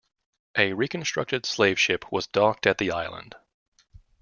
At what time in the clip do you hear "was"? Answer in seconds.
2.11-2.25